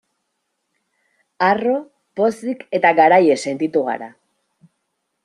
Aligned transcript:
Harro, 1.47 1.75
pozik 2.21 2.65
eta 2.79 2.95
garaile 3.01 3.39
sentitu 3.47 3.85
gara. 3.91 4.09